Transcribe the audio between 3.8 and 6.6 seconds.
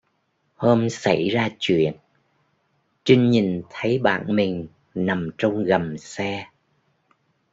bạn mình nằm trong gầm xe